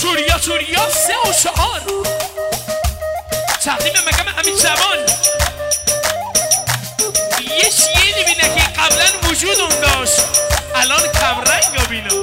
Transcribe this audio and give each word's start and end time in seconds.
توریا 0.00 0.38
توریا 0.38 0.90
سه 0.90 1.28
و 1.28 1.32
چهار. 1.32 1.80
تقدیم 3.64 3.92
مکم 3.92 4.28
همین 4.38 4.54
زمان. 4.54 4.98
یه 7.40 7.70
شیه 7.70 8.24
بینه 8.24 8.54
که 8.54 8.80
قبلا 8.80 9.30
وجود 9.30 9.60
اون 9.60 9.80
داشت. 9.80 10.20
الان 10.74 11.00
کمرنگ 11.12 11.88
بینا 11.88 12.22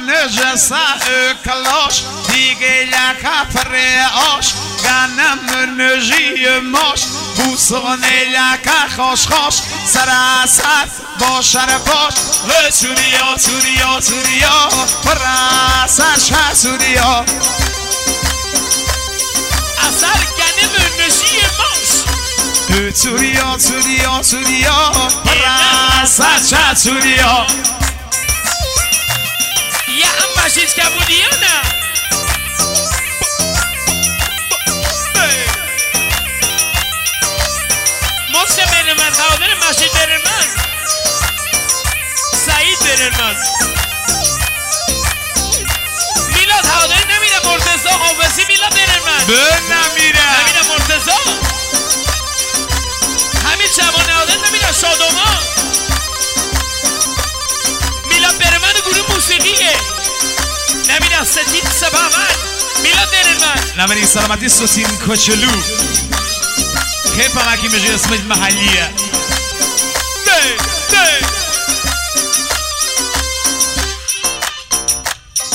نجسا 0.00 0.86
کلاش 1.44 2.02
دیگه 2.28 2.84
لکا 2.84 3.44
پریاش 3.54 4.54
گنم 4.84 5.40
نجی 5.80 6.48
ماش. 6.58 7.00
بوسانه 7.36 8.24
لکا 8.24 8.80
خوش 8.96 9.26
خوش 9.26 9.54
سراسر 9.86 10.88
باشر 11.18 11.78
باش. 11.78 12.14
و 12.48 12.70
سوریا 12.70 13.36
سوریا 13.38 14.00
سوریا 14.00 14.68
پراسر 15.04 16.18
شه 16.18 16.54
سوریا. 16.54 17.24
اثر 19.88 20.20
گنه 20.38 20.68
مرنشی 20.72 21.40
ماش. 21.58 21.90
سوریا 22.96 23.58
سوریا 23.58 24.22
سوریا 24.22 24.92
شه 26.50 26.74
سوریا. 26.74 27.46
یا 30.56 31.30
نه 31.40 31.62
محسن 38.32 38.64
برنمن 38.64 39.14
هوادار 39.14 39.54
مشید 39.54 39.92
برنمن 39.92 40.46
سعید 42.46 42.78
برنمن 42.78 43.36
میلاد 46.36 46.66
هواداری 46.66 47.04
نمیره 47.04 47.40
مرتزا 47.44 47.90
حافظی 47.90 48.44
میلاد 48.48 48.74
برنمن 48.74 49.26
به 49.26 49.34
نمیره 49.34 50.20
نمیره 50.40 50.68
مرتزا 50.68 51.18
همین 53.48 53.68
جوان 53.76 54.10
هوادار 54.10 54.36
نمیره 54.48 54.72
شادوما 54.72 55.01
نمیره 61.22 61.44
ستین 61.44 61.70
سبامن 61.80 62.34
میلاد 62.82 63.10
برنمن 63.10 63.82
نبرین 63.82 64.06
سلامتی 64.06 64.48
سوسین 64.48 64.86
کوچلو 65.06 65.52
کیف 67.16 67.36
هم 67.36 67.52
اکی 67.52 67.68
میشه 67.68 67.94
اسمش 67.94 68.20
محلیه 68.20 68.88
ده 70.26 70.56
ده 70.90 71.26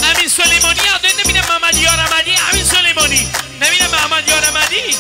امین 0.04 0.30
سلیمانی 0.30 0.80
یاده 0.86 1.24
نمیده 1.24 1.42
محمد 1.50 1.76
یار 1.76 2.00
احمدی 2.00 2.36
امین 2.52 2.66
سلیمانی 2.66 3.28
نمیده 3.62 3.88
محمد 3.88 4.28
یار 4.30 4.44
احمدی 4.44 4.96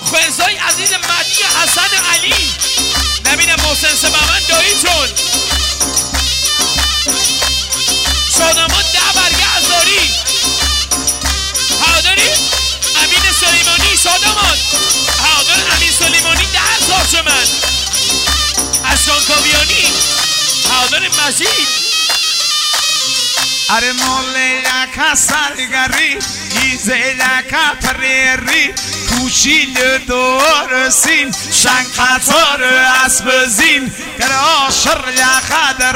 خوزای 0.00 0.56
عزیز 0.56 0.92
مدی 0.92 1.42
حسن 1.62 1.96
علی 2.14 2.52
نمیده 3.24 3.56
محسن 3.56 3.94
سبمن 3.94 4.40
دایی 4.48 4.70
جون 4.70 5.08
شادمان 8.38 8.84
ده 8.92 9.12
برگه 9.14 9.56
ازاری 9.56 10.00
امین 13.02 13.32
سلیمانی 13.40 13.96
شادمان 13.96 14.58
هادار 15.18 15.60
امین 15.76 15.92
سلیمانی 15.98 16.46
ده 16.52 16.58
هزار 16.58 17.04
تومن 17.04 17.46
اشکان 18.92 19.20
کاویانی 19.28 19.84
هادار 20.70 21.00
مجید. 21.00 21.86
اره 23.70 23.92
موله 23.92 24.60
لکا 24.60 25.14
سرگری 25.14 26.18
ایزه 26.62 27.16
لکا 27.18 27.74
پریری. 27.82 28.74
کوچیل 29.08 29.98
دور 29.98 30.90
سین 30.90 31.34
شنگ 31.62 31.86
قطار 31.98 32.62
اسب 33.04 33.46
زین. 33.46 33.92
گر 34.18 34.32
آشر 34.32 35.04
لکا 35.10 35.72
دریا 35.78 35.95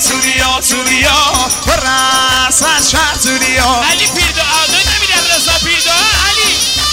سوریا 0.00 0.60
سوریا 0.60 0.60
سوریا 0.62 1.18
براسا 1.66 2.70
شا 2.90 3.04
سوریا 3.22 3.82
علی 3.90 4.06
پیردا 4.06 4.42
هادار 4.44 4.80
نمیده 4.94 5.34
رضا 5.36 5.52
پیردا 5.64 5.92
علی. 6.30 6.50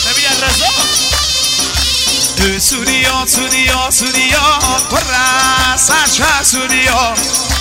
نمیده 0.08 0.48
رضا 0.48 0.72
سوریا 2.60 3.26
سوریا 3.28 3.90
سوریا 3.92 4.60
براسا 4.92 5.96
شا 6.18 6.44
سوریا 6.44 7.14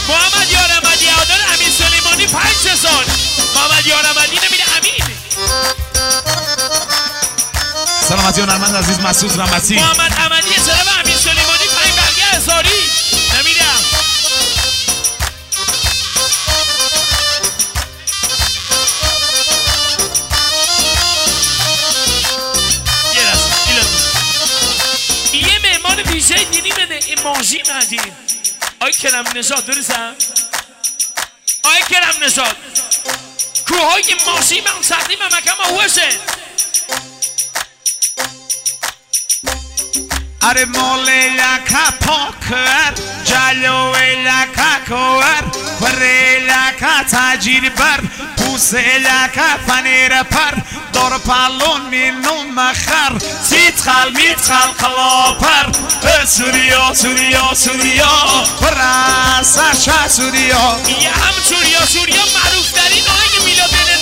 محمد 0.09 0.51
یار 0.53 0.71
احمدی 0.71 1.07
هادار 1.09 1.41
امین 1.55 1.71
سلیمانی 1.79 2.27
پنج 2.27 2.69
هزار 2.73 3.05
محمد 3.55 3.87
یار 3.87 4.07
احمدی 4.07 4.37
نمیده 4.47 4.65
امین. 4.77 5.17
سلامتی 8.09 8.41
هنرمند 8.41 8.77
عزیز 8.77 8.99
مسعود 9.01 9.41
رحمتی. 9.41 9.75
محمد 9.77 10.13
احمدی 10.13 10.55
طرف 10.67 10.89
دیدی 26.35 26.71
بده 26.71 27.01
اماجی 27.19 27.63
مدین 27.75 28.13
آی 28.81 28.93
کرم 28.93 29.25
نشاد 29.37 29.67
درستم 29.67 30.17
آی 31.63 31.81
کرم 31.91 32.25
نشاد 32.25 32.57
کوهای 33.69 34.17
ماشی 34.27 34.61
من 34.61 34.83
سختی 34.83 35.17
من 35.17 35.27
مکم 35.27 35.77
اره 40.43 40.65
موله 40.65 41.29
لکا 41.29 41.91
پاکر 42.01 42.95
جلو 43.25 43.93
لکا 44.25 44.73
کور 44.89 45.43
پر 45.81 46.03
لکا 46.49 47.03
تاجیر 47.11 47.71
بر 47.77 48.01
پوس 48.37 48.75
لکا 48.75 49.57
پنیر 49.67 50.23
پر 50.23 50.55
دور 50.93 51.19
پالون 51.19 51.81
مینو 51.91 52.43
مخر 52.57 53.19
سیت 53.49 53.81
خال 53.81 54.13
میت 54.13 54.41
خال 54.41 54.73
خلاپر 54.79 55.71
سوریا 56.27 56.95
سوریا 56.95 57.55
سوریا 57.55 58.45
براسا 58.61 59.73
شا 59.85 60.09
سوریا 60.09 60.81
یه 61.03 61.11
هم 61.11 61.35
سوریا 61.49 61.87
سوریا 61.87 62.25
معروف 62.35 62.71
ترین 62.73 63.05
آهنگ 63.09 63.45
میلاد 63.45 63.96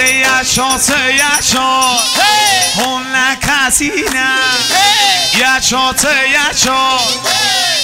اره 0.00 0.14
یا 0.14 0.42
شانس 0.44 0.88
یا 0.88 1.42
شانس 1.52 2.00
هی 2.16 2.82
هون 2.82 3.02
لکسی 3.16 3.90
نه 4.14 4.36
هی 4.74 5.40
یا 5.40 5.60
شانس 5.60 6.04
یا 6.04 6.52
شانس 6.56 7.16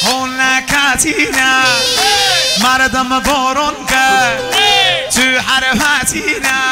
هون 0.05 0.41
لکسی 0.41 1.15
نه 1.33 1.63
هی 1.99 2.63
مردم 2.63 3.21
بارون 3.21 3.75
کرد 3.91 4.55
هی 4.55 5.09
تو 5.15 5.41
حرفتی 5.51 6.19
نه 6.43 6.63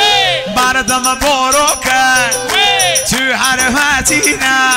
هی 0.00 0.54
مردم 0.56 1.14
بارو 1.14 1.66
کرد 1.84 2.36
هی 2.56 3.04
تو 3.10 3.36
حرفتی 3.36 4.36
نه 4.36 4.70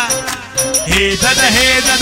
هیده 0.85 1.33
ده 1.33 1.47
هیده 1.47 1.97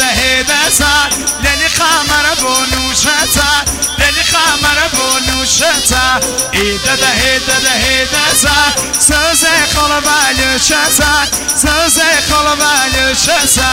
لیلی 4.35 4.47
خمر 4.63 4.89
بونوشتا 4.89 6.21
هیده 6.53 6.97
ده 6.97 7.07
هیده 7.07 7.61
ده 7.61 7.71
هیده 7.71 8.35
سر 8.35 8.73
سوز 9.01 9.45
خال 9.75 10.01
بلوشتا 10.01 11.25
سوز 11.55 11.99
خال 12.31 12.57
بلوشتا 12.57 13.73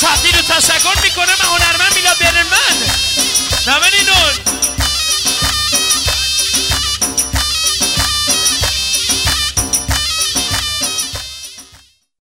تقدیر 0.00 0.36
و 0.36 0.42
تشکر 0.42 1.00
می‌کنم 1.02 1.36
هنرمند 1.42 1.94
میلاد 1.94 2.18
برنمن 2.18 2.76
نمین 3.66 3.92
اینون 3.92 4.01